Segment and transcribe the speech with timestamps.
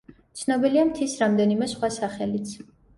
[0.39, 2.61] ცნობილია მთის რამდენიმე სხვა სახელიც.